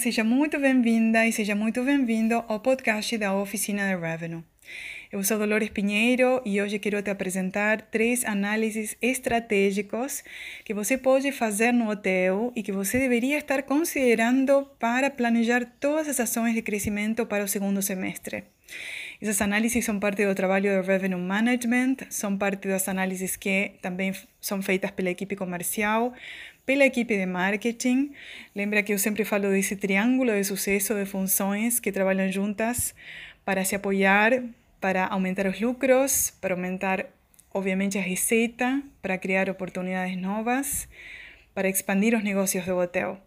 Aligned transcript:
seja 0.00 0.24
muito 0.24 0.58
bem-vinda 0.58 1.26
e 1.26 1.32
seja 1.32 1.54
muito 1.54 1.84
bem-vindo 1.84 2.42
ao 2.48 2.58
podcast 2.58 3.18
da 3.18 3.34
Oficina 3.34 3.86
de 3.86 4.00
Revenue. 4.00 4.42
Eu 5.12 5.22
sou 5.22 5.36
Dolores 5.36 5.68
Pinheiro 5.68 6.40
e 6.42 6.58
hoje 6.62 6.78
quero 6.78 7.02
te 7.02 7.10
apresentar 7.10 7.82
três 7.82 8.24
análises 8.24 8.96
estratégicos 9.02 10.24
que 10.64 10.72
você 10.72 10.96
pode 10.96 11.30
fazer 11.32 11.72
no 11.72 11.90
hotel 11.90 12.50
e 12.56 12.62
que 12.62 12.72
você 12.72 12.98
deveria 12.98 13.36
estar 13.36 13.62
considerando 13.64 14.66
para 14.78 15.10
planejar 15.10 15.66
todas 15.78 16.08
as 16.08 16.18
ações 16.18 16.54
de 16.54 16.62
crescimento 16.62 17.26
para 17.26 17.44
o 17.44 17.48
segundo 17.48 17.82
semestre. 17.82 18.44
Essas 19.20 19.42
análises 19.42 19.84
são 19.84 20.00
parte 20.00 20.24
do 20.24 20.34
trabalho 20.34 20.80
de 20.80 20.86
Revenue 20.86 21.20
Management, 21.20 21.96
são 22.08 22.38
parte 22.38 22.68
das 22.68 22.88
análises 22.88 23.36
que 23.36 23.72
também 23.82 24.14
são 24.40 24.62
feitas 24.62 24.90
pela 24.92 25.10
equipe 25.10 25.36
comercial, 25.36 26.14
pela 26.64 26.84
equipe 26.84 27.16
de 27.16 27.26
marketing. 27.26 28.12
Lembra 28.54 28.82
que 28.82 28.92
eu 28.92 28.98
sempre 28.98 29.24
falo 29.24 29.50
desse 29.50 29.76
triângulo 29.76 30.32
de 30.32 30.44
sucesso 30.44 30.94
de 30.94 31.04
funções 31.06 31.80
que 31.80 31.92
trabalham 31.92 32.30
juntas 32.30 32.94
para 33.44 33.64
se 33.64 33.74
apoiar, 33.74 34.42
para 34.80 35.06
aumentar 35.06 35.46
os 35.46 35.60
lucros, 35.60 36.32
para 36.40 36.54
aumentar, 36.54 37.06
obviamente, 37.52 37.98
a 37.98 38.02
receita, 38.02 38.82
para 39.02 39.18
criar 39.18 39.48
oportunidades 39.50 40.16
novas, 40.16 40.88
para 41.54 41.68
expandir 41.68 42.16
os 42.16 42.24
negócios 42.24 42.64
do 42.64 42.76
hotel. 42.76 43.20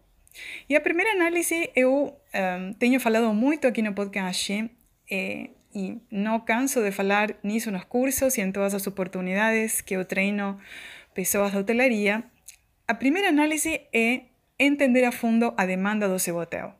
E 0.68 0.74
a 0.74 0.80
primeira 0.80 1.12
análise 1.12 1.70
eu 1.76 2.16
um, 2.34 2.72
tenho 2.74 2.98
falado 2.98 3.32
muito 3.32 3.66
aqui 3.66 3.82
no 3.82 3.94
podcast 3.94 4.68
eh, 5.10 5.50
e 5.74 5.98
não 6.10 6.40
canso 6.40 6.82
de 6.82 6.90
falar 6.90 7.34
nisso 7.42 7.70
nos 7.70 7.84
cursos 7.84 8.36
e 8.36 8.40
em 8.40 8.50
todas 8.50 8.74
as 8.74 8.86
oportunidades 8.86 9.80
que 9.80 9.94
eu 9.94 10.04
treino 10.04 10.58
pessoas 11.14 11.52
da 11.52 11.60
hotelaria, 11.60 12.24
a 12.86 12.94
primeira 12.94 13.28
análise 13.28 13.80
é 13.92 14.24
entender 14.58 15.04
a 15.04 15.12
fundo 15.12 15.54
a 15.56 15.64
demanda 15.64 16.08
do 16.08 16.18
seu 16.18 16.36
hotel. 16.36 16.74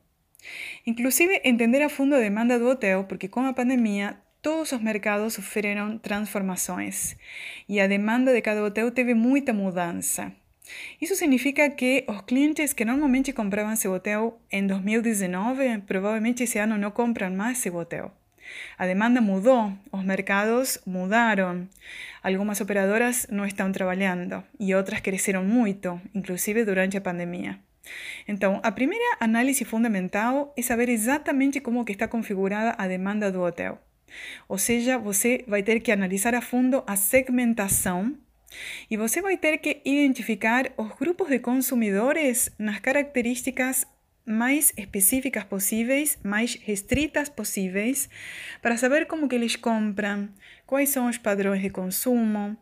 Inclusive, 0.86 1.40
entender 1.44 1.82
a 1.82 1.88
fundo 1.88 2.14
a 2.14 2.20
demanda 2.20 2.58
do 2.58 2.68
hotel, 2.68 3.04
porque 3.04 3.28
com 3.28 3.40
a 3.40 3.54
pandemia 3.54 4.18
todos 4.42 4.72
os 4.72 4.82
mercados 4.82 5.34
sofreram 5.34 5.96
transformações 5.96 7.16
e 7.66 7.80
a 7.80 7.86
demanda 7.86 8.34
de 8.34 8.42
cada 8.42 8.62
hotel 8.62 8.90
teve 8.90 9.14
muita 9.14 9.54
mudança. 9.54 10.30
Isso 11.00 11.16
significa 11.16 11.70
que 11.70 12.04
os 12.06 12.20
clientes 12.22 12.74
que 12.74 12.84
normalmente 12.84 13.32
compravam 13.32 13.74
seu 13.74 13.92
hotel 13.92 14.38
em 14.50 14.66
2019 14.66 15.78
provavelmente 15.86 16.42
esse 16.42 16.58
ano 16.58 16.76
não 16.76 16.90
compram 16.90 17.30
mais 17.30 17.58
seu 17.58 17.74
hotel. 17.76 18.12
A 18.78 18.86
demanda 18.86 19.20
mudou, 19.20 19.72
os 19.92 20.04
mercados 20.04 20.78
mudaram. 20.86 21.68
Algumas 22.22 22.60
operadoras 22.60 23.26
não 23.30 23.44
estão 23.44 23.70
trabalhando 23.72 24.42
e 24.58 24.74
outras 24.74 25.00
cresceram 25.00 25.44
muito, 25.44 26.00
inclusive 26.14 26.64
durante 26.64 26.96
a 26.96 27.00
pandemia. 27.00 27.58
Então, 28.26 28.60
a 28.62 28.72
primeira 28.72 29.16
análise 29.20 29.64
fundamental 29.64 30.52
é 30.56 30.62
saber 30.62 30.88
exatamente 30.88 31.60
como 31.60 31.84
que 31.84 31.92
está 31.92 32.08
configurada 32.08 32.74
a 32.78 32.88
demanda 32.88 33.30
do 33.30 33.42
hotel. 33.42 33.78
Ou 34.48 34.58
seja, 34.58 34.98
você 34.98 35.44
vai 35.46 35.62
ter 35.62 35.80
que 35.80 35.92
analisar 35.92 36.34
a 36.34 36.40
fundo 36.40 36.82
a 36.86 36.96
segmentação 36.96 38.16
e 38.90 38.96
você 38.96 39.20
vai 39.20 39.36
ter 39.36 39.58
que 39.58 39.80
identificar 39.84 40.70
os 40.76 40.92
grupos 40.96 41.28
de 41.28 41.38
consumidores 41.38 42.50
nas 42.58 42.78
características 42.78 43.86
mais 44.26 44.72
específicas 44.76 45.44
possíveis, 45.44 46.18
mais 46.22 46.54
restritas 46.54 47.28
possíveis, 47.28 48.08
para 48.62 48.76
saber 48.76 49.06
como 49.06 49.28
que 49.28 49.34
eles 49.34 49.56
compram, 49.56 50.28
quais 50.66 50.88
são 50.88 51.08
os 51.08 51.18
padrões 51.18 51.60
de 51.60 51.70
consumo, 51.70 52.56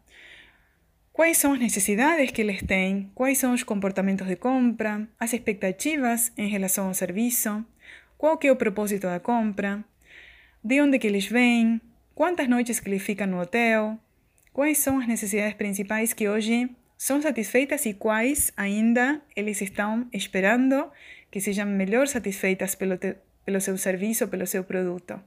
quais 1.12 1.36
são 1.36 1.52
as 1.52 1.60
necessidades 1.60 2.30
que 2.30 2.40
eles 2.40 2.62
têm, 2.62 3.11
quais 3.14 3.39
são 3.39 3.52
os 3.55 3.62
comportamentos 3.62 4.27
de 4.27 4.36
compra, 4.36 5.08
as 5.20 5.33
expectativas 5.33 6.33
em 6.36 6.48
relação 6.48 6.89
ao 6.89 6.95
serviço, 6.95 7.64
qual 8.18 8.39
que 8.39 8.48
é 8.48 8.52
o 8.52 8.56
propósito 8.56 9.06
da 9.06 9.20
compra, 9.20 9.84
de 10.64 10.80
onde 10.80 10.98
que 10.98 11.06
eles 11.06 11.27
vêm, 11.27 11.80
quantas 12.14 12.48
noites 12.48 12.80
que 12.80 12.89
eles 12.89 13.02
ficam 13.02 13.27
no 13.27 13.40
hotel, 13.40 13.98
quais 14.52 14.78
são 14.78 14.98
as 14.98 15.06
necessidades 15.06 15.55
principais 15.55 16.12
que 16.12 16.28
hoje 16.28 16.70
são 17.02 17.20
satisfeitas 17.20 17.85
e 17.85 17.95
quais 17.95 18.52
ainda 18.57 19.20
eles 19.35 19.61
estão 19.61 20.07
esperando 20.13 20.89
que 21.33 21.40
sejam 21.40 21.67
melhor 21.67 22.07
satisfeitas 22.07 22.77
pelo, 22.77 22.96
te, 22.96 23.17
pelo 23.45 23.61
seu 23.61 23.77
serviço, 23.77 24.29
pelo 24.29 24.46
seu 24.46 24.63
produto. 24.63 25.20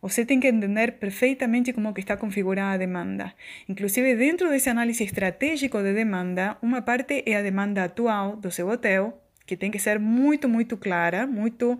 Você 0.00 0.24
tem 0.24 0.40
que 0.40 0.48
entender 0.48 0.92
perfeitamente 0.92 1.74
como 1.74 1.92
que 1.92 2.00
está 2.00 2.16
configurada 2.16 2.72
a 2.72 2.78
demanda. 2.78 3.34
Inclusive, 3.68 4.16
dentro 4.16 4.48
desse 4.48 4.70
análise 4.70 5.04
estratégico 5.04 5.82
de 5.82 5.92
demanda, 5.92 6.56
uma 6.62 6.80
parte 6.80 7.22
é 7.26 7.36
a 7.36 7.42
demanda 7.42 7.84
atual 7.84 8.36
do 8.36 8.50
seu 8.50 8.66
hotel, 8.70 9.22
que 9.44 9.58
tem 9.58 9.70
que 9.70 9.78
ser 9.78 9.98
muito, 9.98 10.48
muito 10.48 10.74
clara, 10.78 11.26
muito 11.26 11.78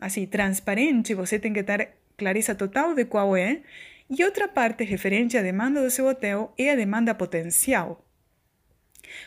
assim, 0.00 0.26
transparente. 0.26 1.12
Você 1.12 1.40
tem 1.40 1.52
que 1.52 1.64
ter 1.64 1.88
clareza 2.16 2.54
total 2.54 2.94
de 2.94 3.04
qual 3.04 3.36
é. 3.36 3.62
E 4.08 4.22
outra 4.22 4.46
parte 4.46 4.84
referente 4.84 5.36
à 5.36 5.42
demanda 5.42 5.82
do 5.82 5.90
seu 5.90 6.06
hotel 6.06 6.54
é 6.56 6.70
a 6.70 6.76
demanda 6.76 7.16
potencial. 7.16 8.04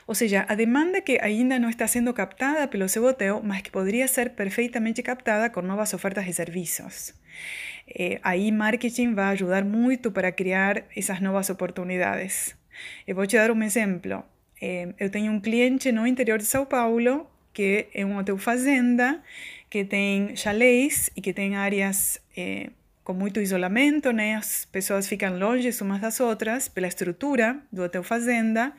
Ou 0.05 0.15
seja, 0.15 0.45
a 0.47 0.55
demanda 0.55 1.01
que 1.01 1.19
ainda 1.21 1.59
não 1.59 1.69
está 1.69 1.87
sendo 1.87 2.13
captada 2.13 2.67
pelo 2.67 2.87
seu 2.87 3.03
hotel, 3.05 3.41
mas 3.43 3.61
que 3.61 3.71
poderia 3.71 4.07
ser 4.07 4.31
perfeitamente 4.31 5.01
captada 5.01 5.49
com 5.49 5.61
novas 5.61 5.93
ofertas 5.93 6.25
de 6.25 6.33
serviços. 6.33 7.13
Eh, 7.87 8.19
aí, 8.23 8.51
marketing 8.51 9.13
vai 9.13 9.33
ajudar 9.33 9.63
muito 9.63 10.11
para 10.11 10.31
criar 10.31 10.83
essas 10.95 11.19
novas 11.21 11.49
oportunidades. 11.49 12.55
Eu 13.07 13.15
vou 13.15 13.25
te 13.25 13.37
dar 13.37 13.51
um 13.51 13.63
exemplo. 13.63 14.23
Eh, 14.61 14.89
eu 14.99 15.09
tenho 15.09 15.31
um 15.31 15.39
cliente 15.39 15.91
no 15.91 16.05
interior 16.05 16.37
de 16.37 16.45
São 16.45 16.65
Paulo 16.65 17.27
que 17.53 17.87
é 17.91 18.05
um 18.05 18.19
hotel 18.19 18.37
fazenda 18.37 19.19
que 19.67 19.83
tem 19.83 20.35
chalés 20.35 21.09
e 21.15 21.21
que 21.21 21.33
tem 21.33 21.55
áreas 21.55 22.21
eh, 22.37 22.69
com 23.03 23.13
muito 23.13 23.39
isolamento, 23.39 24.11
né? 24.11 24.35
As 24.35 24.65
pessoas 24.65 25.07
ficam 25.07 25.39
longe 25.39 25.69
umas 25.81 25.99
das 25.99 26.19
outras 26.19 26.67
pela 26.67 26.87
estrutura 26.87 27.57
do 27.71 27.81
hotel 27.83 28.03
fazenda 28.03 28.73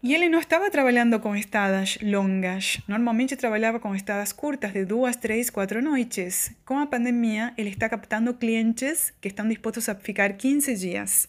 e 0.00 0.14
ele 0.14 0.28
não 0.28 0.38
estava 0.38 0.70
trabalhando 0.70 1.18
com 1.18 1.34
estadas 1.34 1.98
longas, 2.00 2.80
normalmente 2.86 3.34
trabalhava 3.36 3.80
com 3.80 3.94
estadas 3.96 4.32
curtas 4.32 4.72
de 4.72 4.84
duas, 4.84 5.16
três, 5.16 5.50
quatro 5.50 5.82
noites. 5.82 6.52
Com 6.64 6.78
a 6.78 6.86
pandemia, 6.86 7.52
ele 7.58 7.70
está 7.70 7.88
captando 7.88 8.32
clientes 8.34 9.12
que 9.20 9.26
estão 9.26 9.48
dispostos 9.48 9.88
a 9.88 9.96
ficar 9.96 10.34
15 10.34 10.74
dias. 10.76 11.28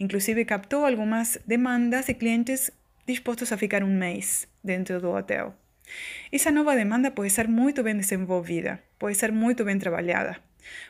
Inclusive, 0.00 0.46
captou 0.46 0.86
algumas 0.86 1.38
demandas 1.46 2.06
de 2.06 2.14
clientes 2.14 2.70
dispostos 3.06 3.52
a 3.52 3.58
ficar 3.58 3.84
um 3.84 3.94
mês 3.94 4.48
dentro 4.64 4.98
do 4.98 5.10
hotel. 5.10 5.54
Essa 6.32 6.50
nova 6.50 6.74
demanda 6.74 7.10
pode 7.10 7.30
ser 7.30 7.46
muito 7.46 7.82
bem 7.82 7.96
desenvolvida, 7.96 8.82
pode 8.98 9.14
ser 9.14 9.30
muito 9.30 9.62
bem 9.62 9.78
trabalhada. 9.78 10.36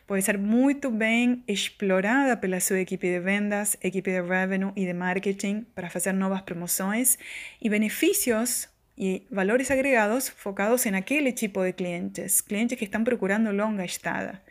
Pode 0.07 0.23
ser 0.23 0.39
muito 0.39 0.91
bem 0.91 1.43
explorada 1.47 2.37
pela 2.37 2.61
sua 2.61 2.81
equipe 2.81 3.07
de 3.07 3.21
vendas, 3.21 3.77
equipe 3.83 4.11
de 4.11 4.21
revenue 4.23 4.73
e 4.77 4.85
de 4.85 4.93
marketing 4.93 5.67
para 5.75 5.91
fazer 5.91 6.13
novas 6.13 6.43
promoções 6.43 7.19
e 7.61 7.69
benefícios 7.69 8.69
e 8.99 9.27
valores 9.31 9.71
agregados 9.71 10.29
focados 10.29 10.87
em 10.87 10.95
aquele 10.95 11.31
tipo 11.33 11.63
de 11.63 11.73
clientes, 11.73 12.41
clientes 12.41 12.79
que 12.79 12.85
estão 12.85 13.05
procurando 13.05 13.53
longa 13.53 13.85
estada. 13.85 14.43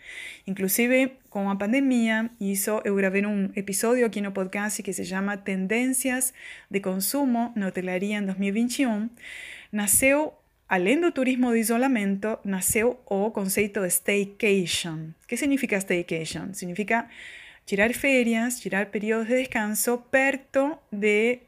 Inclusive, 0.46 1.14
com 1.30 1.50
a 1.50 1.56
pandemia, 1.56 2.30
isso 2.40 2.80
eu 2.84 2.96
gravei 2.96 3.26
um 3.26 3.50
episódio 3.56 4.06
aqui 4.06 4.22
no 4.22 4.32
podcast 4.32 4.84
que 4.84 4.94
se 4.94 5.04
chama 5.04 5.36
Tendências 5.36 6.32
de 6.70 6.80
Consumo 6.80 7.52
na 7.56 7.68
Hotelaria 7.68 8.18
em 8.18 8.26
2021, 8.26 9.10
nasceu 9.72 10.34
Além 10.68 11.00
do 11.00 11.12
turismo 11.12 11.52
de 11.52 11.60
isolamento, 11.60 12.40
nasceu 12.44 13.00
o 13.06 13.30
conceito 13.30 13.82
de 13.82 13.88
staycation. 13.88 15.10
O 15.24 15.28
que 15.28 15.38
significa 15.38 15.78
staycation? 15.78 16.54
Significa 16.54 17.08
tirar 17.68 17.94
férias, 17.94 18.60
tirar 18.60 18.88
períodos 18.88 19.28
de 19.28 19.38
descanso 19.38 20.00
perto 20.10 20.76
de, 20.92 21.40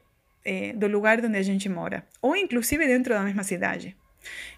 eh, 0.44 0.72
do 0.72 0.86
lugar 0.86 1.18
onde 1.24 1.36
a 1.36 1.42
gente 1.42 1.68
mora, 1.68 2.06
ou 2.22 2.36
inclusive 2.36 2.86
dentro 2.86 3.12
da 3.12 3.22
mesma 3.22 3.42
cidade. 3.42 3.96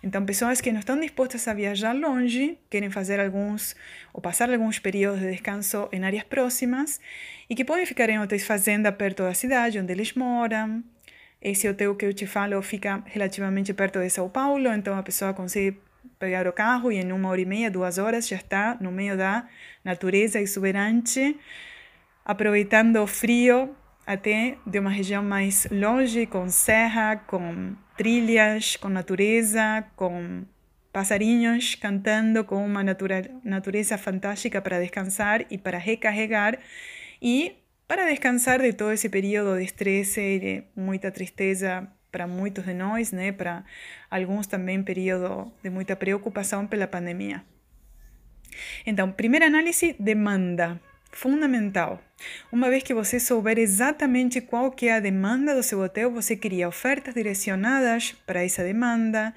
Então, 0.02 0.26
pessoas 0.26 0.60
que 0.60 0.72
não 0.72 0.80
estão 0.80 0.98
dispostas 0.98 1.46
a 1.48 1.54
viajar 1.54 1.94
longe, 1.94 2.58
querem 2.68 2.90
fazer 2.90 3.18
alguns 3.18 3.74
ou 4.12 4.20
passar 4.20 4.50
alguns 4.50 4.78
períodos 4.78 5.20
de 5.20 5.30
descanso 5.30 5.88
em 5.92 6.04
áreas 6.04 6.24
próximas 6.24 7.00
e 7.48 7.54
que 7.54 7.64
podem 7.64 7.86
ficar 7.86 8.10
em 8.10 8.18
hotéis 8.18 8.46
fazenda 8.46 8.92
perto 8.92 9.22
da 9.22 9.32
cidade 9.32 9.78
onde 9.78 9.92
eles 9.92 10.12
moram, 10.14 10.82
esse 11.40 11.68
hotel 11.68 11.94
que 11.94 12.04
eu 12.04 12.12
te 12.12 12.26
falo 12.26 12.60
fica 12.62 13.02
relativamente 13.06 13.72
perto 13.72 14.00
de 14.00 14.10
São 14.10 14.28
Paulo, 14.28 14.68
então 14.68 14.96
a 14.98 15.02
pessoa 15.02 15.32
consegue 15.32 15.78
pegar 16.18 16.46
o 16.46 16.52
carro 16.52 16.92
e 16.92 16.96
em 16.96 17.12
uma 17.12 17.28
hora 17.28 17.40
e 17.40 17.46
meia, 17.46 17.70
duas 17.70 17.98
horas 17.98 18.28
já 18.28 18.36
está 18.36 18.76
no 18.80 18.92
meio 18.92 19.16
da 19.16 19.46
natureza 19.82 20.38
exuberante, 20.38 21.36
aproveitando 22.24 22.96
o 22.96 23.06
frio 23.06 23.74
até 24.06 24.56
de 24.66 24.78
uma 24.78 24.90
região 24.90 25.22
mais 25.22 25.66
longe, 25.70 26.26
com 26.26 26.48
serra, 26.48 27.16
com 27.16 27.74
trilhas, 27.96 28.76
com 28.76 28.88
natureza, 28.88 29.84
com 29.96 30.42
passarinhos 30.92 31.74
cantando, 31.74 32.44
com 32.44 32.64
uma 32.64 32.82
natura, 32.82 33.30
natureza 33.44 33.96
fantástica 33.96 34.60
para 34.60 34.80
descansar 34.80 35.46
e 35.50 35.56
para 35.56 35.78
recarregar. 35.78 36.58
E 37.22 37.56
para 37.90 38.06
descansar 38.06 38.62
de 38.62 38.72
todo 38.72 38.92
ese 38.92 39.10
periodo 39.10 39.56
de 39.56 39.64
estrés 39.64 40.16
y 40.16 40.38
de 40.38 40.64
mucha 40.76 41.10
tristeza 41.10 41.92
para 42.12 42.28
muitos 42.28 42.64
de 42.64 42.72
nós, 42.72 43.10
né? 43.10 43.32
Para 43.32 43.64
alguns 44.08 44.46
também 44.46 44.80
período 44.84 45.52
de 45.60 45.70
muita 45.70 45.96
preocupação 45.96 46.68
pela 46.68 46.86
pandemia. 46.86 47.44
Então, 48.86 49.10
primeira 49.10 49.46
análise, 49.46 49.96
demanda. 49.98 50.80
Fundamental. 51.12 52.00
Uma 52.52 52.68
vez 52.70 52.82
que 52.82 52.94
você 52.94 53.18
souber 53.18 53.58
exatamente 53.58 54.40
qual 54.40 54.70
que 54.70 54.86
é 54.86 54.94
a 54.94 55.00
demanda 55.00 55.54
do 55.54 55.62
seu 55.62 55.80
hotel, 55.80 56.10
você 56.10 56.36
cria 56.36 56.68
ofertas 56.68 57.14
direcionadas 57.14 58.12
para 58.26 58.44
essa 58.44 58.62
demanda, 58.62 59.34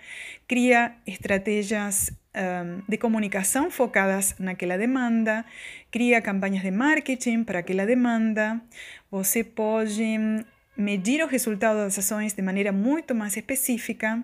cria 0.48 0.94
estratégias 1.08 2.12
um, 2.36 2.82
de 2.88 2.98
comunicação 2.98 3.72
focadas 3.72 4.36
naquela 4.40 4.78
demanda, 4.78 5.46
cria 5.92 6.22
campanhas 6.22 6.64
de 6.64 6.72
marketing 6.72 7.44
para 7.44 7.60
aquela 7.60 7.86
demanda. 7.86 8.62
Você 9.10 9.44
pode 9.44 10.18
medir 10.76 11.24
os 11.24 11.32
resultados 11.32 11.84
das 11.84 12.00
ações 12.00 12.34
de 12.34 12.42
maneira 12.42 12.72
muito 12.72 13.14
mais 13.14 13.38
específica. 13.38 14.22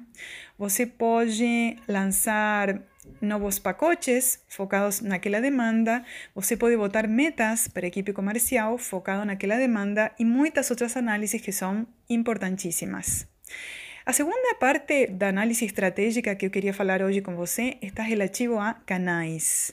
Você 0.57 0.86
pode 0.86 1.78
lançar 1.88 2.81
novos 3.21 3.59
pacotes 3.59 4.44
focados 4.47 5.01
naquela 5.01 5.39
demanda, 5.39 6.03
você 6.33 6.56
pode 6.56 6.75
botar 6.77 7.07
metas 7.07 7.67
para 7.67 7.85
a 7.85 7.88
equipe 7.88 8.13
comercial 8.13 8.77
focado 8.77 9.25
naquela 9.25 9.57
demanda 9.57 10.11
e 10.19 10.25
muitas 10.25 10.69
outras 10.69 10.95
análises 10.95 11.41
que 11.41 11.51
são 11.51 11.88
importantíssimas. 12.09 13.27
A 14.06 14.13
segunda 14.13 14.56
parte 14.56 15.07
da 15.07 15.29
análise 15.29 15.65
estratégica 15.65 16.35
que 16.35 16.45
eu 16.45 16.50
queria 16.50 16.73
falar 16.73 17.01
hoje 17.01 17.21
com 17.21 17.35
você 17.35 17.77
está 17.81 18.01
relativo 18.01 18.57
a 18.57 18.73
canais. 18.73 19.71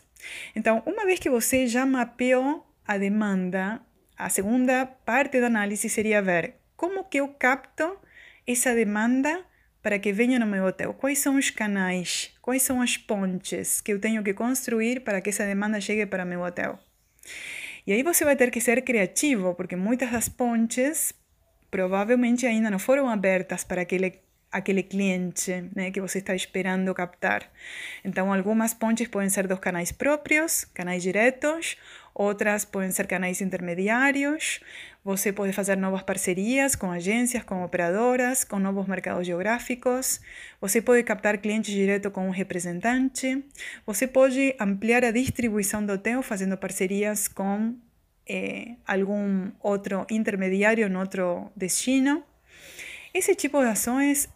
Então, 0.54 0.82
uma 0.84 1.04
vez 1.04 1.18
que 1.18 1.30
você 1.30 1.66
já 1.66 1.86
mapeou 1.86 2.66
a 2.86 2.98
demanda, 2.98 3.80
a 4.16 4.28
segunda 4.28 4.86
parte 4.86 5.40
da 5.40 5.46
análise 5.46 5.88
seria 5.88 6.20
ver 6.20 6.54
como 6.76 7.04
que 7.04 7.18
eu 7.18 7.28
capto 7.28 7.98
essa 8.46 8.74
demanda 8.74 9.44
para 9.86 10.00
que 10.00 10.12
venha 10.12 10.36
no 10.40 10.48
meu 10.48 10.64
hotel? 10.64 10.92
Quais 10.92 11.20
são 11.20 11.36
os 11.36 11.48
canais? 11.48 12.32
Quais 12.42 12.60
são 12.60 12.82
as 12.82 12.96
pontes 12.96 13.80
que 13.80 13.92
eu 13.92 14.00
tenho 14.00 14.20
que 14.20 14.34
construir 14.34 14.98
para 14.98 15.20
que 15.20 15.30
essa 15.30 15.46
demanda 15.46 15.80
chegue 15.80 16.04
para 16.06 16.24
meu 16.24 16.42
hotel? 16.42 16.76
E 17.86 17.92
aí 17.92 18.02
você 18.02 18.24
vai 18.24 18.34
ter 18.34 18.50
que 18.50 18.60
ser 18.60 18.82
criativo, 18.82 19.54
porque 19.54 19.76
muitas 19.76 20.10
das 20.10 20.28
pontes 20.28 21.14
provavelmente 21.70 22.44
ainda 22.44 22.68
não 22.68 22.80
foram 22.80 23.08
abertas 23.08 23.62
para 23.62 23.82
aquele 23.82 24.18
aquele 24.50 24.82
cliente 24.82 25.70
né, 25.74 25.90
que 25.92 26.00
você 26.00 26.18
está 26.18 26.34
esperando 26.34 26.92
captar. 26.94 27.48
Então, 28.04 28.32
algumas 28.32 28.72
pontes 28.74 29.06
podem 29.06 29.28
ser 29.28 29.46
dos 29.46 29.58
canais 29.60 29.92
próprios, 29.92 30.64
canais 30.64 31.02
diretos, 31.02 31.76
outras 32.14 32.64
podem 32.64 32.90
ser 32.90 33.06
canais 33.06 33.40
intermediários. 33.40 34.60
Você 35.06 35.32
pode 35.32 35.52
fazer 35.52 35.76
novas 35.76 36.02
parcerias 36.02 36.74
com 36.74 36.90
agências, 36.90 37.44
com 37.44 37.62
operadoras, 37.62 38.42
com 38.42 38.58
novos 38.58 38.88
mercados 38.88 39.24
geográficos. 39.24 40.20
Você 40.60 40.82
pode 40.82 41.04
captar 41.04 41.38
clientes 41.38 41.72
direto 41.72 42.10
com 42.10 42.26
um 42.26 42.30
representante. 42.30 43.44
Você 43.86 44.08
pode 44.08 44.56
ampliar 44.58 45.04
a 45.04 45.12
distribuição 45.12 45.86
do 45.86 45.92
hotel 45.92 46.24
fazendo 46.24 46.56
parcerias 46.56 47.28
com 47.28 47.76
eh, 48.28 48.74
algum 48.84 49.52
outro 49.60 50.04
intermediário 50.10 50.88
em 50.88 50.96
outro 50.96 51.52
destino. 51.54 52.24
Esse 53.14 53.36
tipo 53.36 53.60
de 53.60 53.68
ações 53.68 54.28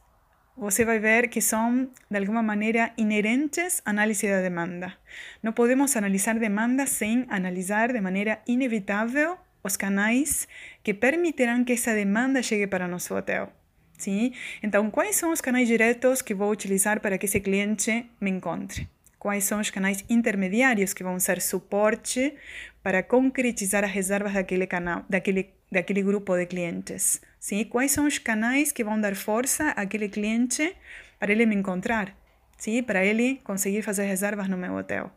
você 0.57 0.85
vai 0.85 1.01
ver 1.01 1.29
que 1.31 1.41
são, 1.41 1.91
de 2.09 2.17
alguma 2.17 2.45
maneira, 2.45 2.93
inerentes 2.97 3.83
à 3.85 3.91
análise 3.91 4.29
da 4.29 4.41
demanda. 4.41 4.97
Não 5.43 5.53
podemos 5.53 5.97
analisar 5.97 6.39
demanda 6.39 6.87
sem 6.87 7.27
analisar 7.29 7.93
de 7.93 8.01
maneira 8.01 8.39
inevitável 8.47 9.37
os 9.63 9.77
canais 9.77 10.49
que 10.83 10.95
permitirão 10.95 11.65
que 11.65 11.73
essa 11.73 11.95
demanda 11.95 12.43
chegue 12.43 12.67
para 12.67 12.89
nosso 12.89 13.15
hotel. 13.15 13.53
Sim? 13.99 14.33
Então, 14.63 14.91
quais 14.91 15.17
são 15.17 15.31
os 15.31 15.41
canais 15.41 15.69
diretos 15.69 16.23
que 16.23 16.35
vou 16.35 16.51
utilizar 16.51 17.01
para 17.01 17.19
que 17.19 17.27
esse 17.27 17.39
cliente 17.39 18.07
me 18.21 18.31
encontre? 18.31 18.89
Quais 19.19 19.45
são 19.45 19.61
os 19.61 19.69
canais 19.69 20.03
intermediários 20.09 20.95
que 20.95 21.05
vão 21.05 21.21
ser 21.21 21.43
suporte 21.43 22.35
para 22.83 23.03
concretizar 23.03 23.85
as 23.85 23.91
reservas 23.91 24.33
daquele 24.33 24.67
canal, 24.67 25.05
daquele, 25.11 25.51
daquele 25.71 26.03
grupo 26.03 26.35
de 26.39 26.47
clientes? 26.47 27.21
Sim? 27.39 27.63
Quais 27.65 27.93
são 27.93 28.07
os 28.07 28.17
canais 28.17 28.73
que 28.73 28.83
vão 28.83 28.99
dar 28.99 29.15
força 29.15 29.73
àquele 29.73 30.09
cliente 30.09 30.75
para 31.19 31.33
ele 31.33 31.45
me 31.45 31.55
encontrar? 31.55 32.17
Sim? 32.57 32.83
Para 32.83 33.05
ele 33.05 33.43
conseguir 33.45 33.83
fazer 33.83 34.05
reservas 34.05 34.49
no 34.49 34.57
meu 34.57 34.75
hotel. 34.75 35.13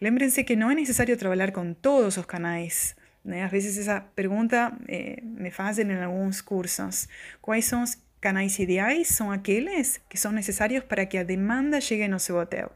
Lembrem-se 0.00 0.42
que 0.42 0.56
não 0.56 0.72
é 0.72 0.74
necessário 0.74 1.16
trabalhar 1.16 1.52
com 1.52 1.72
todos 1.72 2.16
os 2.16 2.26
canais. 2.26 2.96
Né? 3.24 3.44
Às 3.44 3.50
vezes 3.50 3.78
essa 3.78 4.00
pergunta 4.00 4.72
eh, 4.88 5.20
me 5.22 5.50
fazem 5.50 5.86
em 5.86 6.02
alguns 6.02 6.40
cursos. 6.40 7.08
Quais 7.42 7.64
são 7.64 7.82
os 7.82 7.96
canais 8.20 8.58
ideais? 8.58 9.08
São 9.08 9.30
aqueles 9.30 10.00
que 10.08 10.18
são 10.18 10.32
necessários 10.32 10.84
para 10.84 11.06
que 11.06 11.18
a 11.18 11.22
demanda 11.22 11.80
chegue 11.80 12.08
no 12.08 12.18
seu 12.18 12.36
hotel. 12.36 12.72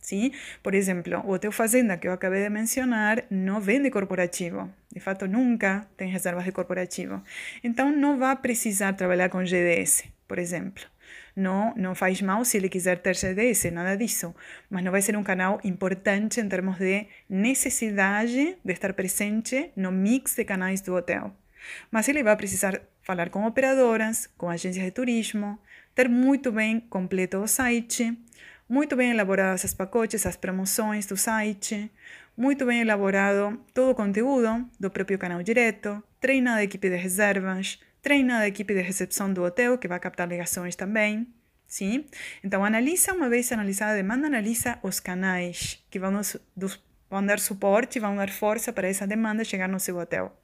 Sim? 0.00 0.30
Por 0.62 0.72
exemplo, 0.72 1.20
o 1.24 1.32
hotel 1.32 1.50
fazenda 1.50 1.96
que 1.96 2.06
eu 2.06 2.12
acabei 2.12 2.40
de 2.40 2.48
mencionar 2.48 3.24
não 3.28 3.60
vende 3.60 3.90
corporativo. 3.90 4.70
De 4.92 5.00
fato, 5.00 5.26
nunca 5.26 5.84
tem 5.96 6.08
reservas 6.08 6.44
de 6.44 6.52
corporativo. 6.52 7.20
Então, 7.64 7.90
não 7.90 8.16
vai 8.16 8.36
precisar 8.36 8.92
trabalhar 8.92 9.28
com 9.28 9.44
GDS, 9.44 10.04
por 10.28 10.38
exemplo. 10.38 10.84
Não, 11.36 11.74
não 11.76 11.94
faz 11.94 12.22
mal 12.22 12.42
se 12.46 12.56
ele 12.56 12.68
quiser 12.68 12.98
ter 12.98 13.14
GDS, 13.14 13.70
nada 13.70 13.94
disso. 13.94 14.34
Mas 14.70 14.82
não 14.82 14.90
vai 14.90 15.02
ser 15.02 15.16
um 15.18 15.22
canal 15.22 15.60
importante 15.62 16.40
em 16.40 16.48
termos 16.48 16.78
de 16.78 17.06
necessidade 17.28 18.56
de 18.64 18.72
estar 18.72 18.94
presente 18.94 19.70
no 19.76 19.92
mix 19.92 20.34
de 20.34 20.44
canais 20.44 20.80
do 20.80 20.94
hotel. 20.94 21.36
Mas 21.90 22.08
ele 22.08 22.22
vai 22.22 22.34
precisar 22.36 22.80
falar 23.02 23.28
com 23.28 23.46
operadoras, 23.46 24.26
com 24.38 24.48
agências 24.48 24.84
de 24.84 24.90
turismo, 24.90 25.58
ter 25.94 26.08
muito 26.08 26.50
bem 26.50 26.80
completo 26.80 27.38
o 27.38 27.46
site, 27.46 28.16
muito 28.68 28.96
bem 28.96 29.10
elaboradas 29.10 29.64
as 29.64 29.74
pacotes, 29.74 30.24
as 30.26 30.36
promoções 30.36 31.06
do 31.06 31.16
site, 31.16 31.90
muito 32.36 32.66
bem 32.66 32.80
elaborado 32.80 33.60
todo 33.72 33.90
o 33.90 33.94
conteúdo 33.94 34.68
do 34.78 34.90
próprio 34.90 35.18
canal 35.18 35.42
direto, 35.42 36.02
treinada 36.20 36.60
a 36.60 36.64
equipe 36.64 36.88
de 36.88 36.96
reservas, 36.96 37.78
treinada 38.02 38.44
a 38.44 38.48
equipe 38.48 38.74
de 38.74 38.80
recepção 38.80 39.32
do 39.32 39.42
hotel, 39.42 39.78
que 39.78 39.88
vai 39.88 39.98
captar 39.98 40.28
ligações 40.28 40.76
também. 40.76 41.26
Sim? 41.66 42.06
Então, 42.44 42.64
analisa, 42.64 43.12
uma 43.12 43.28
vez 43.28 43.50
analisada 43.50 43.92
a 43.92 43.96
demanda, 43.96 44.26
analisa 44.28 44.78
os 44.82 45.00
canais 45.00 45.84
que 45.90 45.98
vão, 45.98 46.10
nos, 46.12 46.36
dos, 46.56 46.80
vão 47.10 47.24
dar 47.24 47.40
suporte, 47.40 47.98
vão 47.98 48.16
dar 48.16 48.30
força 48.30 48.72
para 48.72 48.88
essa 48.88 49.06
demanda 49.06 49.44
chegar 49.44 49.68
no 49.68 49.80
seu 49.80 49.96
hotel. 49.96 50.36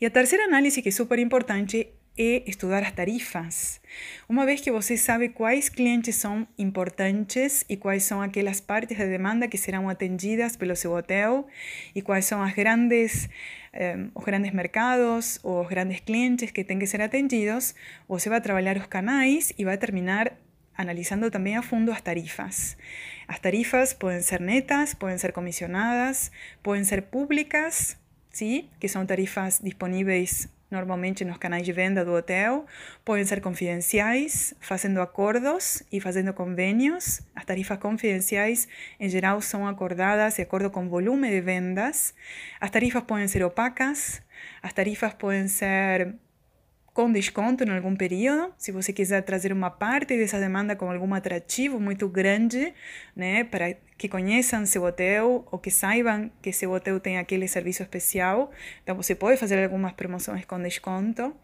E 0.00 0.06
a 0.06 0.10
terceira 0.10 0.44
análise, 0.44 0.82
que 0.82 0.88
é 0.88 0.92
super 0.92 1.18
importante, 1.18 1.88
é 2.16 2.48
estudar 2.48 2.82
as 2.82 2.92
tarifas. 2.92 3.80
Uma 4.28 4.46
vez 4.46 4.60
que 4.60 4.70
você 4.70 4.96
sabe 4.96 5.28
quais 5.28 5.68
clientes 5.68 6.14
são 6.14 6.46
importantes 6.56 7.64
e 7.68 7.76
quais 7.76 8.04
são 8.04 8.22
aquelas 8.22 8.60
partes 8.60 8.96
de 8.96 9.06
demanda 9.06 9.48
que 9.48 9.58
serão 9.58 9.88
atendidas 9.88 10.56
pelo 10.56 10.76
seu 10.76 10.92
hotel 10.92 11.46
e 11.94 12.00
quais 12.00 12.24
são 12.24 12.40
as 12.40 12.54
grandes, 12.54 13.28
eh, 13.72 13.96
grandes 14.24 14.52
mercados 14.52 15.40
ou 15.42 15.62
os 15.62 15.68
grandes 15.68 16.00
clientes 16.00 16.52
que 16.52 16.62
têm 16.62 16.78
que 16.78 16.86
ser 16.86 17.02
atendidos, 17.02 17.74
você 18.08 18.28
vai 18.28 18.40
trabalhar 18.40 18.76
os 18.76 18.86
canais 18.86 19.52
e 19.58 19.64
vai 19.64 19.76
terminar 19.76 20.32
analisando 20.76 21.30
também 21.30 21.56
a 21.56 21.62
fundo 21.62 21.90
as 21.90 22.00
tarifas. 22.00 22.76
As 23.26 23.38
tarifas 23.38 23.92
podem 23.92 24.22
ser 24.22 24.40
netas, 24.40 24.94
podem 24.94 25.18
ser 25.18 25.32
comissionadas, 25.32 26.30
podem 26.62 26.84
ser 26.84 27.02
públicas, 27.02 27.96
¿sí? 28.30 28.68
que 28.78 28.88
são 28.88 29.04
tarifas 29.06 29.60
disponíveis 29.62 30.48
normalmente 30.74 31.24
nos 31.24 31.38
canais 31.38 31.62
de 31.62 31.72
venda 31.72 32.04
do 32.04 32.12
hotel, 32.12 32.66
podem 33.04 33.24
ser 33.24 33.40
confidenciais, 33.40 34.54
fazendo 34.60 35.00
acordos 35.00 35.82
e 35.90 36.00
fazendo 36.00 36.34
convênios. 36.34 37.22
As 37.34 37.44
tarifas 37.44 37.78
confidenciais, 37.78 38.68
em 39.00 39.08
geral, 39.08 39.40
são 39.40 39.66
acordadas 39.66 40.34
de 40.34 40.42
acordo 40.42 40.70
com 40.70 40.86
o 40.86 40.88
volume 40.88 41.30
de 41.30 41.40
vendas. 41.40 42.14
As 42.60 42.70
tarifas 42.70 43.02
podem 43.04 43.28
ser 43.28 43.42
opacas, 43.44 44.20
as 44.62 44.72
tarifas 44.72 45.14
podem 45.14 45.48
ser 45.48 46.14
com 46.94 47.10
desconto 47.10 47.64
em 47.64 47.70
algum 47.70 47.96
período, 47.96 48.54
se 48.56 48.70
você 48.70 48.92
quiser 48.92 49.20
trazer 49.22 49.52
uma 49.52 49.68
parte 49.68 50.16
dessa 50.16 50.38
demanda 50.38 50.76
com 50.76 50.88
algum 50.88 51.12
atrativo 51.12 51.80
muito 51.80 52.08
grande, 52.08 52.72
né, 53.16 53.42
para 53.42 53.74
que 53.98 54.08
conheçam 54.08 54.64
seu 54.64 54.84
hotel 54.84 55.44
ou 55.50 55.58
que 55.58 55.72
saibam 55.72 56.30
que 56.40 56.52
seu 56.52 56.70
hotel 56.70 57.00
tem 57.00 57.18
aquele 57.18 57.48
serviço 57.48 57.82
especial, 57.82 58.52
então 58.84 58.94
você 58.94 59.12
pode 59.12 59.36
fazer 59.38 59.62
algumas 59.64 59.92
promoções 59.92 60.44
com 60.44 60.62
desconto. 60.62 61.34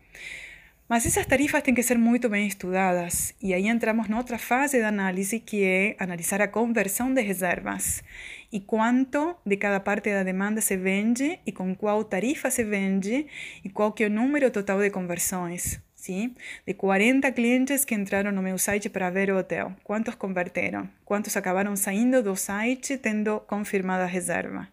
Mas 0.90 1.06
essas 1.06 1.24
tarifas 1.24 1.62
têm 1.62 1.72
que 1.72 1.84
ser 1.84 1.96
muito 1.96 2.28
bem 2.28 2.48
estudadas 2.48 3.32
e 3.40 3.54
aí 3.54 3.68
entramos 3.68 4.08
noutra 4.08 4.36
fase 4.36 4.80
da 4.80 4.88
análise 4.88 5.38
que 5.38 5.62
é 5.62 5.94
analisar 6.00 6.42
a 6.42 6.48
conversão 6.48 7.14
de 7.14 7.22
reservas 7.22 8.02
e 8.50 8.58
quanto 8.58 9.36
de 9.46 9.56
cada 9.56 9.78
parte 9.78 10.10
da 10.10 10.24
demanda 10.24 10.60
se 10.60 10.76
vende 10.76 11.38
e 11.46 11.52
com 11.52 11.76
qual 11.76 12.02
tarifa 12.02 12.50
se 12.50 12.64
vende 12.64 13.24
e 13.62 13.70
qual 13.70 13.92
que 13.92 14.02
é 14.02 14.08
o 14.08 14.10
número 14.10 14.50
total 14.50 14.80
de 14.80 14.90
conversões. 14.90 15.80
Sim? 15.94 16.34
De 16.66 16.74
40 16.74 17.30
clientes 17.30 17.84
que 17.84 17.94
entraram 17.94 18.32
no 18.32 18.42
meu 18.42 18.58
site 18.58 18.88
para 18.88 19.10
ver 19.10 19.30
o 19.30 19.38
hotel, 19.38 19.72
quantos 19.84 20.16
converteram? 20.16 20.88
Quantos 21.04 21.36
acabaram 21.36 21.76
saindo 21.76 22.20
do 22.20 22.34
site 22.34 22.98
tendo 22.98 23.38
confirmada 23.46 24.02
a 24.02 24.08
reserva? 24.08 24.66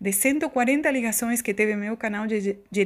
De 0.00 0.12
140 0.12 0.90
ligações 0.90 1.42
que 1.42 1.54
teve 1.54 1.76
meu 1.76 1.96
canal 1.96 2.26
de, 2.26 2.58
de 2.70 2.84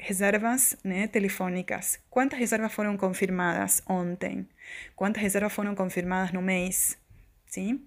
reservas 0.00 0.76
né, 0.82 1.06
telefônicas. 1.06 1.98
Quantas 2.10 2.38
reservas 2.38 2.72
foram 2.72 2.96
confirmadas 2.96 3.82
ontem? 3.86 4.46
Quantas 4.96 5.22
reservas 5.22 5.52
foram 5.52 5.74
confirmadas 5.74 6.32
no 6.32 6.42
mês? 6.42 6.98
Sim? 7.46 7.80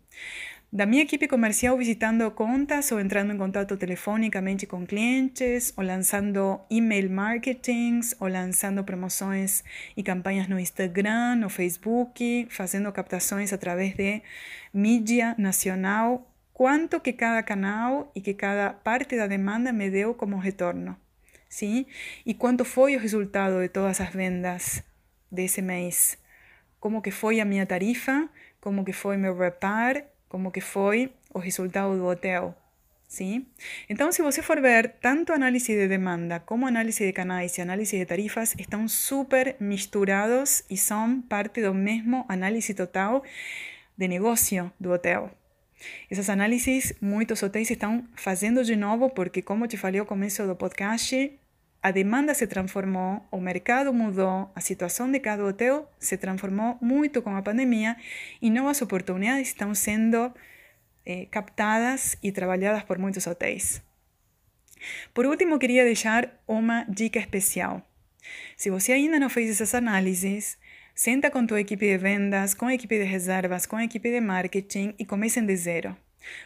Da 0.74 0.86
minha 0.86 1.04
equipe 1.04 1.28
comercial 1.28 1.78
visitando 1.78 2.32
contas 2.32 2.94
ou 2.94 3.00
entrando 3.02 3.34
em 3.34 3.38
contato 3.38 3.76
telefonicamente 3.76 4.66
com 4.66 4.86
clientes, 4.86 5.74
ou 5.76 5.84
lançando 5.84 6.62
email 6.70 7.10
marketings, 7.10 8.16
ou 8.22 8.30
lançando 8.30 8.82
promoções 8.82 9.66
e 9.98 10.02
campanhas 10.02 10.48
no 10.48 10.58
Instagram, 10.58 11.36
no 11.36 11.50
Facebook, 11.50 12.48
fazendo 12.50 12.90
captações 12.94 13.52
através 13.52 13.94
de 13.96 14.22
mídia 14.74 15.36
nacional 15.38 16.26
quanto 16.62 17.00
que 17.00 17.14
cada 17.14 17.42
canal 17.42 18.12
e 18.14 18.22
que 18.22 18.36
cada 18.36 18.72
parte 18.72 19.18
da 19.18 19.26
demanda 19.26 19.74
me 19.74 19.90
deu 19.90 20.14
como 20.14 20.38
retorno, 20.38 20.96
sim? 21.50 21.88
E 22.24 22.36
quanto 22.36 22.64
foi 22.64 22.96
o 22.96 23.00
resultado 23.00 23.60
de 23.60 23.68
todas 23.68 24.00
as 24.00 24.14
vendas 24.14 24.84
desse 25.32 25.60
mês? 25.60 26.20
Como 26.80 27.02
que 27.02 27.10
foi 27.10 27.40
a 27.40 27.46
minha 27.46 27.66
tarifa? 27.66 28.30
Como 28.60 28.86
que 28.86 28.94
foi 28.94 29.18
meu 29.18 29.36
repar? 29.36 30.04
Como 30.30 30.52
que 30.52 30.62
foi 30.62 31.12
o 31.34 31.40
resultado 31.40 31.98
do 31.98 32.06
hotel? 32.06 32.56
Sim? 33.08 33.48
Então, 33.90 34.12
se 34.12 34.22
você 34.22 34.44
for 34.44 34.62
ver, 34.62 34.98
tanto 35.02 35.34
análise 35.34 35.74
de 35.74 35.88
demanda 35.88 36.42
como 36.42 36.68
análise 36.68 37.04
de 37.04 37.12
canais 37.12 37.58
e 37.58 37.62
análise 37.64 37.98
de 37.98 38.06
tarifas 38.06 38.54
estão 38.60 38.88
super 38.88 39.56
misturados 39.60 40.64
e 40.70 40.78
são 40.78 41.24
parte 41.24 41.60
do 41.60 41.74
mesmo 41.74 42.24
análise 42.30 42.76
total 42.76 43.24
de 43.98 44.08
negócio 44.08 44.72
do 44.80 44.92
hotel. 44.92 45.41
Essas 46.10 46.30
análises 46.30 46.94
muitos 47.02 47.42
hotéis 47.42 47.70
estão 47.70 48.08
fazendo 48.16 48.64
de 48.64 48.76
novo 48.76 49.10
porque, 49.10 49.42
como 49.42 49.68
te 49.68 49.78
falei 49.78 50.00
ao 50.00 50.06
começo 50.06 50.46
do 50.46 50.56
podcast, 50.56 51.40
a 51.84 51.90
demanda 51.90 52.34
se 52.34 52.46
transformou, 52.46 53.26
o 53.32 53.40
mercado 53.40 53.92
mudou, 53.92 54.52
a 54.56 54.62
situação 54.62 55.12
de 55.12 55.20
cada 55.20 55.44
hotel 55.44 55.92
se 56.00 56.16
transformou 56.18 56.78
muito 56.80 57.22
com 57.22 57.36
a 57.36 57.42
pandemia 57.42 57.98
e 58.42 58.52
novas 58.52 58.82
oportunidades 58.82 59.48
estão 59.48 59.74
sendo 59.74 60.32
eh, 61.06 61.26
captadas 61.32 62.16
e 62.22 62.32
trabalhadas 62.32 62.84
por 62.84 63.00
muitos 63.00 63.26
hotéis. 63.26 63.82
Por 65.14 65.26
último, 65.26 65.58
queria 65.58 65.84
deixar 65.84 66.30
uma 66.48 66.84
dica 66.84 67.20
especial. 67.20 67.82
Se 68.56 68.70
você 68.70 68.92
ainda 68.92 69.20
não 69.20 69.30
fez 69.30 69.50
essas 69.50 69.74
análises, 69.74 70.58
Senta 70.94 71.32
com 71.32 71.46
tua 71.46 71.62
equipe 71.62 71.86
de 71.86 71.98
vendas, 71.98 72.54
com 72.54 72.66
a 72.68 72.74
equipe 72.74 72.98
de 72.98 73.06
reservas, 73.06 73.66
com 73.66 73.76
a 73.76 73.84
equipe 73.84 74.12
de 74.12 74.22
marketing 74.22 74.94
e 75.00 75.06
comecem 75.06 75.46
de 75.46 75.56
zero. 75.56 75.96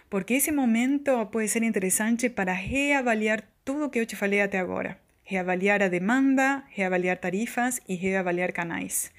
Porque 0.10 0.36
esse 0.36 0.52
momento 0.52 1.25
pode 1.28 1.48
ser 1.50 1.64
interessante 1.64 2.30
para 2.30 2.54
reavaliar 2.54 3.44
tudo 3.64 3.86
o 3.86 3.90
que 3.90 4.00
eu 4.00 4.06
te 4.06 4.16
falei 4.16 4.42
até 4.42 4.60
agora. 4.60 4.98
Reavaliar 5.24 5.82
a 5.82 5.88
demanda, 5.88 6.64
reavaliar 6.70 7.18
tarifas 7.18 7.82
e 7.88 7.96
reavaliar 7.96 8.54
canais. 8.54 9.12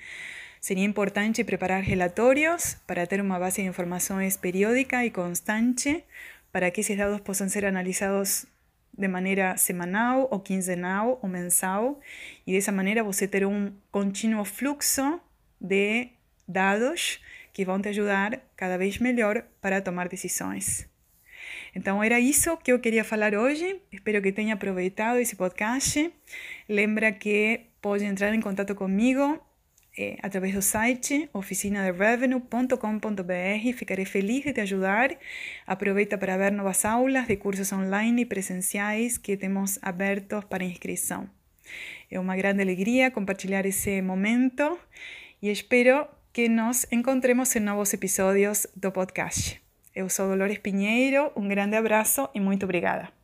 Seria 0.61 0.85
importante 0.85 1.45
preparar 1.45 1.83
relatórios 1.83 2.77
para 2.87 3.07
ter 3.07 3.21
uma 3.21 3.39
base 3.39 3.63
de 3.63 3.69
informações 3.69 4.37
periódica 4.37 5.05
e 5.05 5.11
constante 5.11 6.03
para 6.51 6.71
que 6.71 6.81
esses 6.81 6.97
dados 6.97 7.21
possam 7.21 7.49
ser 7.49 7.65
analisados 7.67 8.47
de 8.97 9.09
maneira 9.09 9.57
semanal 9.57 10.29
ou 10.31 10.41
quinzenal 10.41 11.19
ou 11.23 11.29
mensal 11.29 12.01
e 12.47 12.53
dessa 12.53 12.73
maneira 12.73 13.05
você 13.05 13.29
ter 13.29 13.47
um 13.47 13.73
contínuo 13.91 14.45
fluxo 14.45 15.21
de 15.61 16.09
dados 16.49 17.21
que 17.53 17.65
vão 17.65 17.81
te 17.81 17.89
ajudar 17.89 18.41
cada 18.57 18.77
vez 18.77 18.99
melhor 18.99 19.43
para 19.61 19.81
tomar 19.81 20.09
decisões. 20.09 20.89
Então 21.75 22.03
era 22.03 22.19
isso 22.19 22.57
que 22.59 22.73
eu 22.73 22.79
queria 22.79 23.05
falar 23.05 23.35
hoje. 23.35 23.81
Espero 23.93 24.23
que 24.23 24.33
tenha 24.33 24.55
aproveitado 24.55 25.19
esse 25.19 25.37
podcast. 25.37 26.13
Lembra 26.69 27.13
que 27.13 27.67
pode 27.81 28.05
entrar 28.05 28.35
em 28.35 28.41
contato 28.41 28.75
comigo 28.75 29.41
eh, 29.97 30.17
através 30.23 30.55
do 30.55 30.63
site 30.63 31.29
oficinaderevenue.com.br. 31.33 33.73
Ficarei 33.75 34.05
feliz 34.05 34.45
de 34.45 34.53
te 34.53 34.61
ajudar. 34.61 35.17
Aproveita 35.67 36.19
para 36.19 36.37
ver 36.37 36.53
novas 36.53 36.85
aulas 36.85 37.27
de 37.27 37.37
cursos 37.37 37.73
online 37.73 38.23
e 38.23 38.27
presenciais 38.27 39.19
que 39.19 39.37
temos 39.37 39.79
abertos 39.83 40.45
para 40.45 40.65
inscrição. 40.65 41.29
É 42.11 42.21
uma 42.21 42.37
grande 42.37 42.63
alegria 42.63 43.11
compartilhar 43.11 43.67
esse 43.67 44.01
momento 44.03 44.79
e 45.41 45.51
espero 45.51 46.07
que 46.33 46.49
nos 46.49 46.87
encontremos 46.93 47.55
em 47.57 47.61
novos 47.61 47.93
episódios 47.95 48.67
do 48.77 48.93
podcast. 48.93 49.61
Eu 49.95 50.09
sou 50.11 50.29
Dolores 50.29 50.59
Pinheiro, 50.59 51.33
um 51.35 51.49
grande 51.49 51.77
abraço 51.77 52.29
e 52.35 52.41
muito 52.41 52.65
obrigada. 52.65 53.16